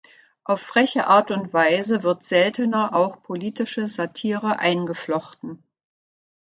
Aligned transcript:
Auf 0.45 0.61
freche 0.61 1.05
Art 1.05 1.29
und 1.29 1.53
Weise 1.53 2.01
wird 2.01 2.23
seltener 2.23 2.95
auch 2.95 3.21
politische 3.21 3.87
Satire 3.87 4.57
eingeflochten. 4.57 5.63